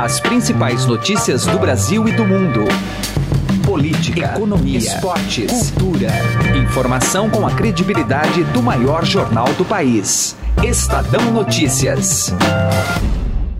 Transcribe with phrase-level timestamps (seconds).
[0.00, 2.60] As principais notícias do Brasil e do mundo.
[3.66, 6.08] Política, economia, esportes, cultura.
[6.56, 10.36] Informação com a credibilidade do maior jornal do país.
[10.62, 12.32] Estadão Notícias.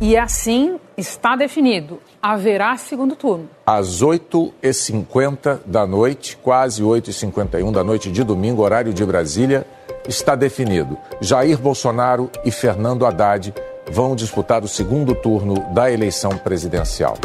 [0.00, 1.98] E assim está definido.
[2.22, 3.50] Haverá segundo turno.
[3.66, 9.66] Às 8h50 da noite, quase 8h51 da noite de domingo, horário de Brasília,
[10.08, 10.96] está definido.
[11.20, 13.52] Jair Bolsonaro e Fernando Haddad
[13.90, 17.16] vão disputar o segundo turno da eleição presidencial.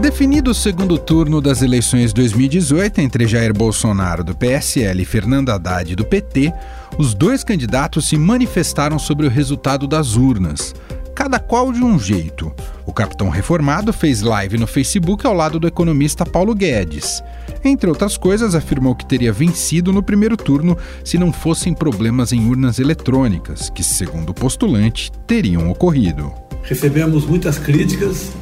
[0.00, 5.94] Definido o segundo turno das eleições 2018 entre Jair Bolsonaro do PSL e Fernando Haddad
[5.94, 6.54] do PT,
[6.96, 10.74] os dois candidatos se manifestaram sobre o resultado das urnas,
[11.14, 12.52] cada qual de um jeito.
[12.86, 17.22] O capitão reformado fez live no Facebook ao lado do economista Paulo Guedes.
[17.64, 22.48] Entre outras coisas, afirmou que teria vencido no primeiro turno se não fossem problemas em
[22.48, 26.32] urnas eletrônicas, que, segundo o postulante, teriam ocorrido.
[26.62, 28.32] Recebemos muitas críticas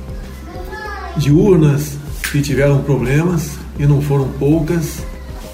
[1.16, 1.96] de urnas
[2.30, 5.04] que tiveram problemas e não foram poucas.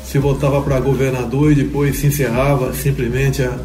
[0.05, 3.59] Se votava para governador e depois se encerrava simplesmente a,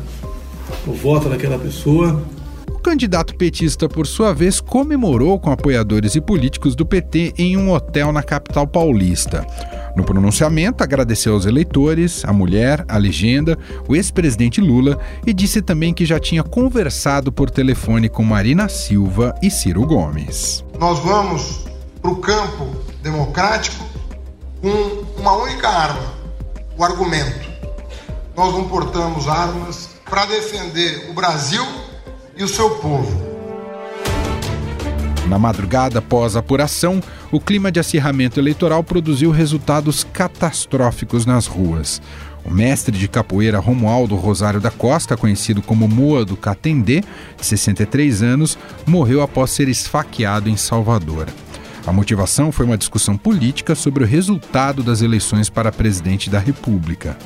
[0.88, 2.24] o voto daquela pessoa.
[2.80, 7.74] O candidato petista, por sua vez, comemorou com apoiadores e políticos do PT em um
[7.74, 9.46] hotel na capital paulista.
[9.98, 15.94] No pronunciamento, agradeceu aos eleitores, a mulher, a legenda, o ex-presidente Lula e disse também
[15.94, 20.64] que já tinha conversado por telefone com Marina Silva e Ciro Gomes.
[20.80, 21.66] Nós vamos
[22.02, 23.86] para o campo democrático
[24.62, 26.14] com uma única arma:
[26.78, 27.50] o argumento.
[28.38, 31.89] Nós não portamos armas para defender o Brasil
[32.40, 33.30] e o seu povo.
[35.28, 37.02] Na madrugada após a apuração,
[37.32, 42.02] o clima de acirramento eleitoral produziu resultados catastróficos nas ruas.
[42.44, 47.02] O mestre de capoeira Romualdo Rosário da Costa, conhecido como Moa do Catendê,
[47.38, 51.28] de 63 anos, morreu após ser esfaqueado em Salvador.
[51.86, 57.18] A motivação foi uma discussão política sobre o resultado das eleições para presidente da República.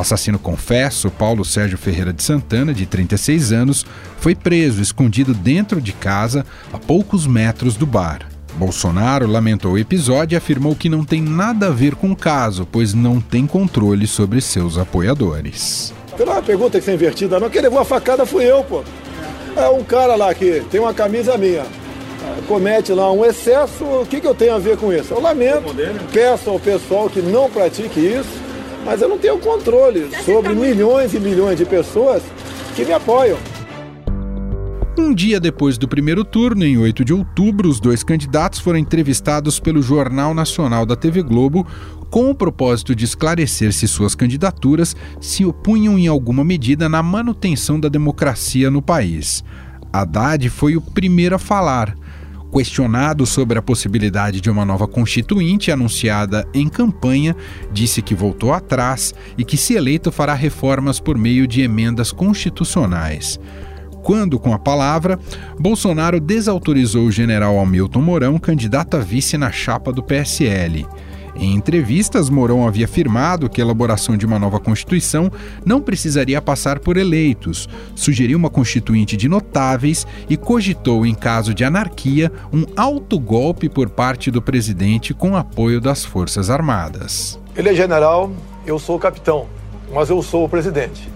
[0.00, 3.84] O assassino confesso, Paulo Sérgio Ferreira de Santana, de 36 anos,
[4.18, 8.26] foi preso escondido dentro de casa a poucos metros do bar.
[8.54, 12.66] Bolsonaro lamentou o episódio e afirmou que não tem nada a ver com o caso,
[12.72, 15.92] pois não tem controle sobre seus apoiadores.
[16.16, 18.82] Pela pergunta que foi invertida, não, quem levou a facada fui eu, pô.
[19.54, 21.66] É um cara lá que tem uma camisa minha,
[22.48, 25.12] comete lá um excesso, o que, que eu tenho a ver com isso?
[25.12, 25.74] Eu lamento,
[26.10, 28.49] peço ao pessoal que não pratique isso,
[28.84, 32.22] mas eu não tenho controle sobre milhões e milhões de pessoas
[32.74, 33.38] que me apoiam.
[34.98, 39.58] Um dia depois do primeiro turno, em 8 de outubro, os dois candidatos foram entrevistados
[39.58, 41.66] pelo Jornal Nacional da TV Globo
[42.10, 47.78] com o propósito de esclarecer se suas candidaturas se opunham em alguma medida na manutenção
[47.78, 49.44] da democracia no país.
[49.92, 51.96] Haddad foi o primeiro a falar.
[52.52, 57.36] Questionado sobre a possibilidade de uma nova constituinte anunciada em campanha,
[57.72, 63.38] disse que voltou atrás e que, se eleito, fará reformas por meio de emendas constitucionais.
[64.02, 65.18] Quando, com a palavra,
[65.58, 70.86] Bolsonaro desautorizou o general Hamilton Mourão, candidato a vice na chapa do PSL.
[71.40, 75.32] Em entrevistas, Mourão havia afirmado que a elaboração de uma nova Constituição
[75.64, 81.64] não precisaria passar por eleitos, sugeriu uma constituinte de notáveis e cogitou, em caso de
[81.64, 87.40] anarquia, um autogolpe por parte do presidente com apoio das Forças Armadas.
[87.56, 88.30] Ele é general,
[88.66, 89.46] eu sou capitão,
[89.94, 91.08] mas eu sou o presidente.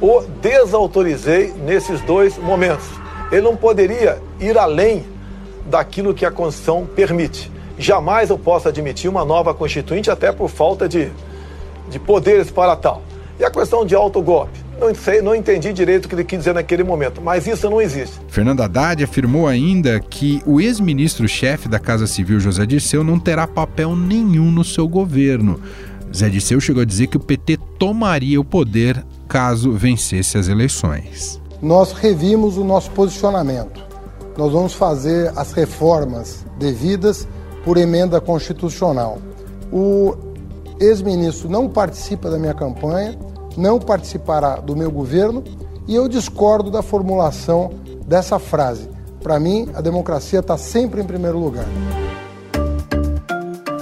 [0.00, 2.88] O desautorizei nesses dois momentos.
[3.30, 5.04] Ele não poderia ir além
[5.70, 7.57] daquilo que a Constituição permite.
[7.78, 11.10] Jamais eu posso admitir uma nova constituinte, até por falta de,
[11.88, 13.02] de poderes para tal.
[13.38, 14.58] E a questão de autogolpe?
[14.80, 17.80] Não sei, não entendi direito o que ele quis dizer naquele momento, mas isso não
[17.80, 18.16] existe.
[18.28, 23.94] Fernando Haddad afirmou ainda que o ex-ministro-chefe da Casa Civil, José Dirceu, não terá papel
[23.96, 25.60] nenhum no seu governo.
[26.14, 31.40] Zé Dirceu chegou a dizer que o PT tomaria o poder caso vencesse as eleições.
[31.60, 33.84] Nós revimos o nosso posicionamento.
[34.36, 37.26] Nós vamos fazer as reformas devidas
[37.64, 39.18] por emenda constitucional.
[39.72, 40.14] O
[40.80, 43.18] ex-ministro não participa da minha campanha,
[43.56, 45.42] não participará do meu governo
[45.86, 47.70] e eu discordo da formulação
[48.06, 48.88] dessa frase.
[49.22, 51.66] Para mim, a democracia está sempre em primeiro lugar.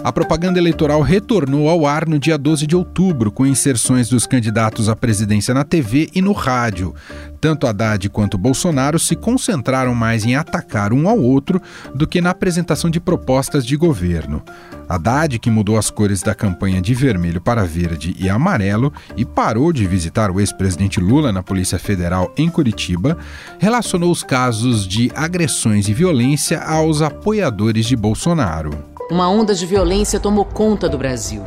[0.07, 4.89] A propaganda eleitoral retornou ao ar no dia 12 de outubro, com inserções dos candidatos
[4.89, 6.95] à presidência na TV e no rádio.
[7.41, 11.61] Tanto Haddad quanto Bolsonaro se concentraram mais em atacar um ao outro
[11.93, 14.45] do que na apresentação de propostas de governo.
[14.89, 19.73] Haddad, que mudou as cores da campanha de vermelho para verde e amarelo e parou
[19.73, 23.19] de visitar o ex-presidente Lula na Polícia Federal em Curitiba,
[23.59, 28.96] relacionou os casos de agressões e violência aos apoiadores de Bolsonaro.
[29.09, 31.45] Uma onda de violência tomou conta do Brasil.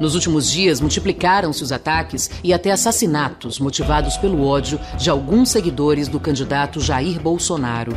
[0.00, 6.08] Nos últimos dias, multiplicaram-se os ataques e até assassinatos motivados pelo ódio de alguns seguidores
[6.08, 7.92] do candidato Jair Bolsonaro.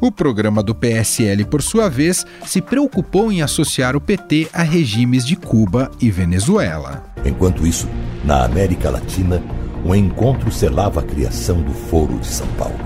[0.00, 5.26] O programa do PSL, por sua vez, se preocupou em associar o PT a regimes
[5.26, 7.04] de Cuba e Venezuela.
[7.22, 7.86] Enquanto isso,
[8.24, 9.42] na América Latina,
[9.84, 12.78] um encontro selava a criação do Foro de São Paulo.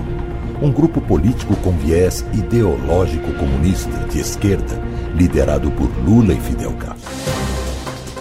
[0.61, 4.77] Um grupo político com viés ideológico comunista de esquerda
[5.15, 7.09] liderado por Lula e Fidel Castro.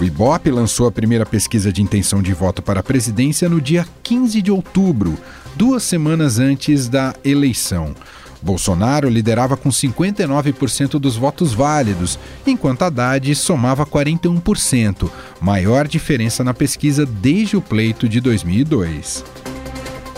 [0.00, 3.84] O Ibope lançou a primeira pesquisa de intenção de voto para a presidência no dia
[4.02, 5.18] 15 de outubro,
[5.56, 7.94] duas semanas antes da eleição.
[8.40, 17.04] Bolsonaro liderava com 59% dos votos válidos, enquanto Haddad somava 41%, maior diferença na pesquisa
[17.04, 19.24] desde o pleito de 2002.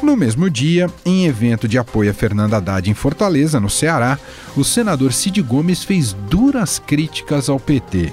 [0.02, 4.18] No mesmo dia, em evento de apoio a Fernanda Haddad em Fortaleza, no Ceará,
[4.56, 8.10] o senador Cid Gomes fez duras críticas ao PT.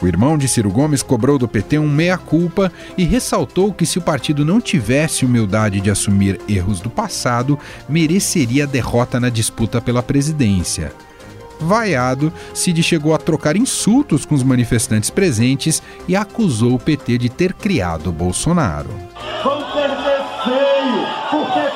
[0.00, 4.02] O irmão de Ciro Gomes cobrou do PT um meia-culpa e ressaltou que se o
[4.02, 10.92] partido não tivesse humildade de assumir erros do passado, mereceria derrota na disputa pela presidência.
[11.60, 17.28] Vaiado, Cid chegou a trocar insultos com os manifestantes presentes e acusou o PT de
[17.28, 18.90] ter criado Bolsonaro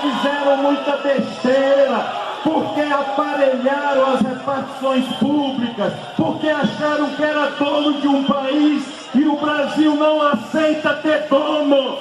[0.06, 2.12] fizeram muita besteira,
[2.44, 9.36] porque aparelharam as repartições públicas, porque acharam que era dono de um país e o
[9.36, 11.98] Brasil não aceita ter dono.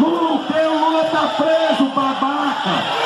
[0.00, 3.01] Lula, o Lula tá preso, babaca.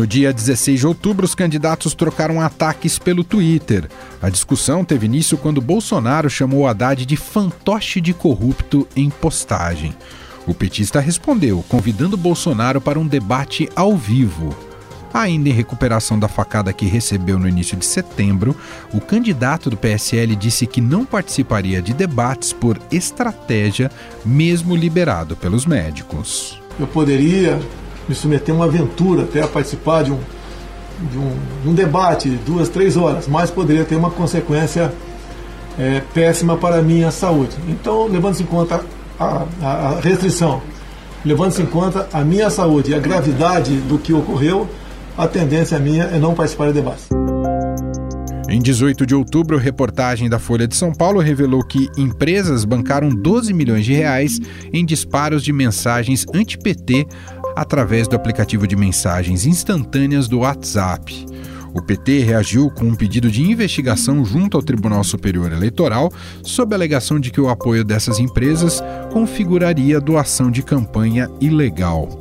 [0.00, 3.86] No dia 16 de outubro, os candidatos trocaram ataques pelo Twitter.
[4.22, 9.94] A discussão teve início quando Bolsonaro chamou Haddad de fantoche de corrupto em postagem.
[10.46, 14.56] O petista respondeu, convidando Bolsonaro para um debate ao vivo.
[15.12, 18.56] Ainda em recuperação da facada que recebeu no início de setembro,
[18.94, 23.90] o candidato do PSL disse que não participaria de debates por estratégia,
[24.24, 26.58] mesmo liberado pelos médicos.
[26.78, 27.60] Eu poderia
[28.10, 30.18] me submeter a uma aventura até a participar de um,
[31.10, 34.92] de um, de um debate de duas, três horas, mas poderia ter uma consequência
[35.78, 37.56] é, péssima para a minha saúde.
[37.68, 38.84] Então, levando-se em conta
[39.18, 40.60] a, a, a restrição,
[41.24, 44.68] levando-se em conta a minha saúde e a gravidade do que ocorreu,
[45.16, 47.19] a tendência minha é não participar de debates.
[48.50, 53.54] Em 18 de outubro, reportagem da Folha de São Paulo revelou que empresas bancaram 12
[53.54, 54.40] milhões de reais
[54.72, 57.06] em disparos de mensagens anti-PT
[57.54, 61.26] através do aplicativo de mensagens instantâneas do WhatsApp.
[61.72, 66.12] O PT reagiu com um pedido de investigação junto ao Tribunal Superior Eleitoral
[66.42, 68.82] sob a alegação de que o apoio dessas empresas
[69.12, 72.19] configuraria doação de campanha ilegal.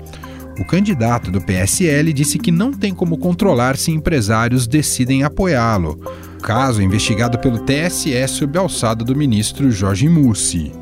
[0.59, 5.97] O candidato do PSL disse que não tem como controlar se empresários decidem apoiá-lo.
[6.38, 10.73] O caso é investigado pelo TSE sob alçada do ministro Jorge Mussi.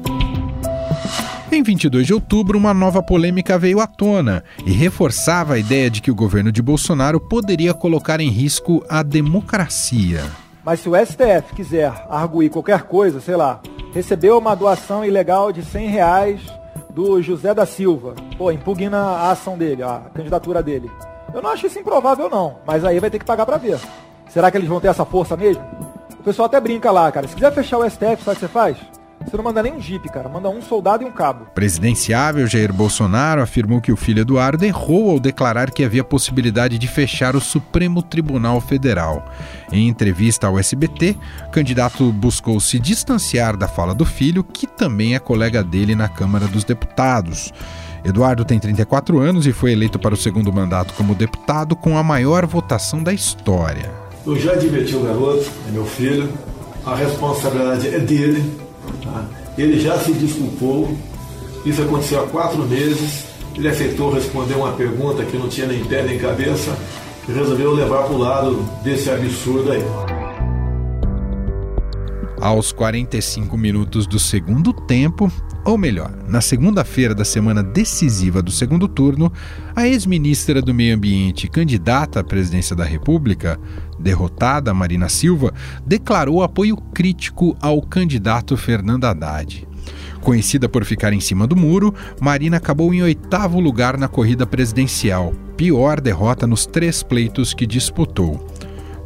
[1.51, 6.01] Em 22 de outubro, uma nova polêmica veio à tona e reforçava a ideia de
[6.01, 10.23] que o governo de Bolsonaro poderia colocar em risco a democracia.
[10.65, 13.61] Mas se o STF quiser arguir qualquer coisa, sei lá,
[13.93, 16.41] recebeu uma doação ilegal de 100 reais
[16.97, 20.89] do José da Silva, pô, impugna a ação dele, a candidatura dele.
[21.31, 23.79] Eu não acho isso improvável não, mas aí vai ter que pagar para ver.
[24.27, 25.63] Será que eles vão ter essa força mesmo?
[26.19, 27.27] O pessoal até brinca lá, cara.
[27.27, 28.77] Se quiser fechar o STF, sabe o que você faz?
[29.25, 30.29] Você não manda nem um jipe, cara.
[30.29, 31.47] Manda um soldado e um cabo.
[31.53, 36.87] Presidenciável Jair Bolsonaro afirmou que o filho Eduardo errou ao declarar que havia possibilidade de
[36.87, 39.25] fechar o Supremo Tribunal Federal.
[39.71, 45.15] Em entrevista ao SBT, o candidato buscou se distanciar da fala do filho, que também
[45.15, 47.51] é colega dele na Câmara dos Deputados.
[48.05, 52.03] Eduardo tem 34 anos e foi eleito para o segundo mandato como deputado com a
[52.03, 53.91] maior votação da história.
[54.25, 56.31] Eu já admiti o garoto, é meu filho,
[56.85, 58.66] a responsabilidade é dele
[59.03, 59.25] Tá?
[59.57, 60.95] Ele já se desculpou,
[61.65, 63.25] isso aconteceu há quatro meses.
[63.55, 66.77] Ele aceitou responder uma pergunta que não tinha nem pé nem cabeça
[67.27, 69.83] e resolveu levar para o lado desse absurdo aí.
[72.39, 75.31] Aos 45 minutos do segundo tempo,
[75.65, 79.33] ou melhor, na segunda-feira da semana decisiva do segundo turno,
[79.75, 83.59] a ex-ministra do Meio Ambiente, candidata à presidência da República,
[83.99, 85.51] derrotada Marina Silva,
[85.83, 89.67] declarou apoio crítico ao candidato Fernando Haddad.
[90.21, 95.33] Conhecida por ficar em cima do muro, Marina acabou em oitavo lugar na corrida presidencial,
[95.55, 98.45] pior derrota nos três pleitos que disputou.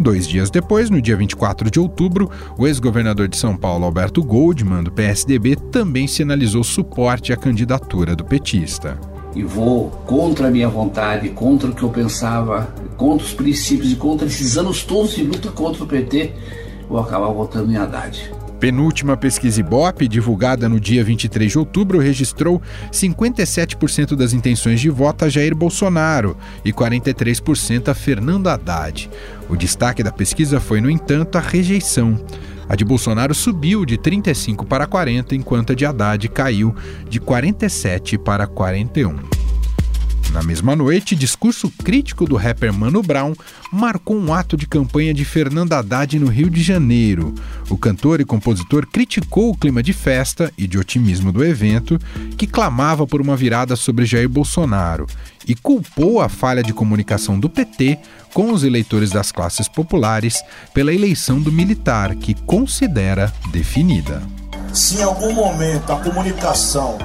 [0.01, 2.27] Dois dias depois, no dia 24 de outubro,
[2.57, 8.25] o ex-governador de São Paulo, Alberto Goldman, do PSDB, também sinalizou suporte à candidatura do
[8.25, 8.99] petista.
[9.35, 13.95] E vou contra a minha vontade, contra o que eu pensava, contra os princípios e
[13.95, 16.33] contra esses anos todos de luta contra o PT,
[16.89, 18.40] vou acabar votando em Haddad.
[18.61, 25.25] Penúltima pesquisa Ibope, divulgada no dia 23 de outubro, registrou 57% das intenções de voto
[25.25, 29.09] a Jair Bolsonaro e 43% a Fernando Haddad.
[29.49, 32.23] O destaque da pesquisa foi, no entanto, a rejeição.
[32.69, 36.75] A de Bolsonaro subiu de 35 para 40, enquanto a de Haddad caiu
[37.09, 39.40] de 47 para 41.
[40.31, 43.33] Na mesma noite, discurso crítico do rapper Mano Brown
[43.69, 47.35] marcou um ato de campanha de Fernando Haddad no Rio de Janeiro.
[47.69, 51.99] O cantor e compositor criticou o clima de festa e de otimismo do evento,
[52.37, 55.05] que clamava por uma virada sobre Jair Bolsonaro,
[55.45, 57.99] e culpou a falha de comunicação do PT
[58.33, 60.41] com os eleitores das classes populares
[60.73, 64.23] pela eleição do militar, que considera definida.
[64.73, 66.97] Se em algum momento a comunicação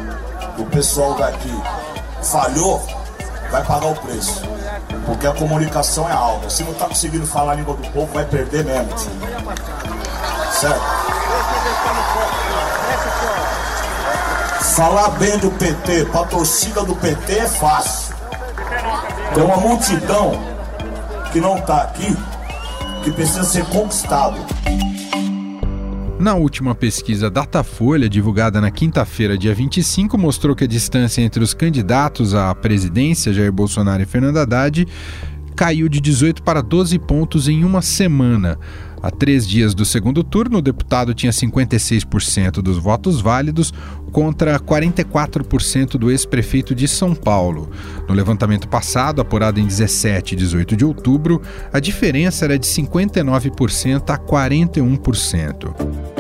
[0.57, 1.51] do pessoal daqui
[2.23, 2.96] falhou,
[3.51, 4.43] vai pagar o preço.
[5.05, 6.51] Porque a comunicação é alta.
[6.51, 8.89] Se não está conseguindo falar a língua do povo, vai perder mesmo.
[10.53, 10.81] Certo?
[14.75, 18.15] Falar bem do PT para a torcida do PT é fácil.
[19.35, 20.33] Tem uma multidão
[21.33, 22.17] que não está aqui
[23.03, 24.37] que precisa ser conquistado.
[26.19, 31.53] Na última pesquisa Datafolha, divulgada na quinta-feira, dia 25, mostrou que a distância entre os
[31.53, 34.89] candidatos à presidência, Jair Bolsonaro e Fernando Haddad,
[35.55, 38.59] caiu de 18 para 12 pontos em uma semana.
[39.07, 43.73] Há três dias do segundo turno, o deputado tinha 56% dos votos válidos
[44.11, 47.71] contra 44% do ex-prefeito de São Paulo.
[48.09, 51.41] No levantamento passado, apurado em 17 e 18 de outubro,
[51.73, 56.17] a diferença era de 59% a 41%.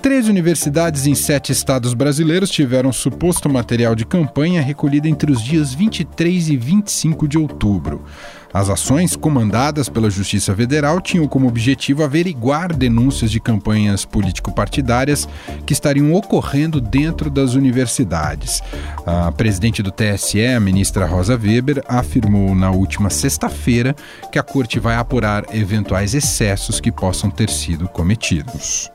[0.00, 5.74] Três universidades em sete estados brasileiros tiveram suposto material de campanha recolhido entre os dias
[5.74, 8.04] 23 e 25 de outubro.
[8.52, 15.28] As ações comandadas pela Justiça Federal tinham como objetivo averiguar denúncias de campanhas político-partidárias
[15.66, 18.62] que estariam ocorrendo dentro das universidades.
[19.06, 23.94] A presidente do TSE, a ministra Rosa Weber, afirmou na última sexta-feira
[24.32, 28.90] que a corte vai apurar eventuais excessos que possam ter sido cometidos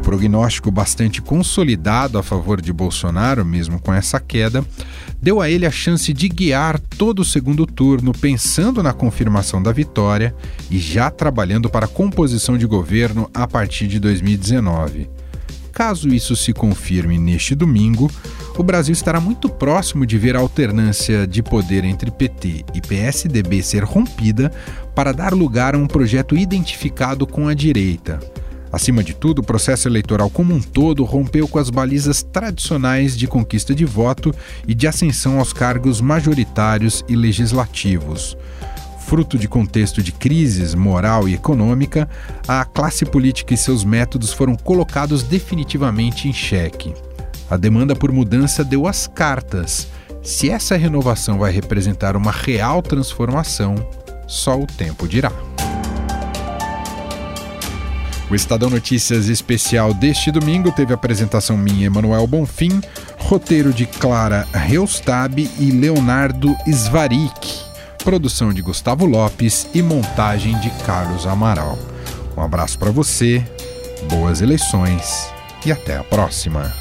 [0.00, 4.64] prognóstico bastante consolidado a favor de Bolsonaro, mesmo com essa queda,
[5.20, 9.72] deu a ele a chance de guiar todo o segundo turno, pensando na confirmação da
[9.72, 10.34] vitória
[10.70, 15.08] e já trabalhando para a composição de governo a partir de 2019.
[15.72, 18.10] Caso isso se confirme neste domingo,
[18.58, 23.62] o Brasil estará muito próximo de ver a alternância de poder entre PT e PSDB
[23.62, 24.50] ser rompida
[24.94, 28.18] para dar lugar a um projeto identificado com a direita.
[28.72, 33.26] Acima de tudo, o processo eleitoral como um todo rompeu com as balizas tradicionais de
[33.26, 34.32] conquista de voto
[34.66, 38.36] e de ascensão aos cargos majoritários e legislativos.
[39.00, 42.08] Fruto de contexto de crises moral e econômica,
[42.46, 46.94] a classe política e seus métodos foram colocados definitivamente em xeque.
[47.50, 49.88] A demanda por mudança deu as cartas.
[50.22, 53.74] Se essa renovação vai representar uma real transformação,
[54.28, 55.32] só o tempo dirá.
[58.30, 62.80] O Estadão Notícias especial deste domingo teve apresentação minha, Emanuel Bonfim,
[63.18, 67.64] roteiro de Clara Reustab e Leonardo Svarik,
[68.04, 71.76] produção de Gustavo Lopes e montagem de Carlos Amaral.
[72.36, 73.44] Um abraço para você,
[74.08, 75.28] boas eleições
[75.66, 76.72] e até a próxima.